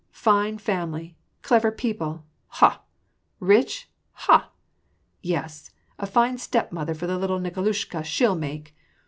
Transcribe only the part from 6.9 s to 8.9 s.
for the little Mkolushka she'll make.